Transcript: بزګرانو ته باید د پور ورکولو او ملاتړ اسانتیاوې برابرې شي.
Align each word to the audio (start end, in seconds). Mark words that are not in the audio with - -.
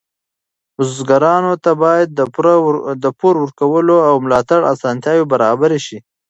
بزګرانو 0.75 1.53
ته 1.63 1.71
باید 1.83 2.07
د 3.03 3.05
پور 3.19 3.35
ورکولو 3.43 3.95
او 4.09 4.15
ملاتړ 4.25 4.59
اسانتیاوې 4.73 5.25
برابرې 5.33 5.79
شي. 5.85 5.97